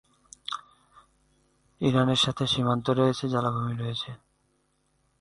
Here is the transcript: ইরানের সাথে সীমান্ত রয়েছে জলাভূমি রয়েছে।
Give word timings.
ইরানের 1.81 2.19
সাথে 2.19 2.43
সীমান্ত 2.47 2.85
রয়েছে 2.89 3.25
জলাভূমি 3.29 3.75
রয়েছে। 3.75 4.11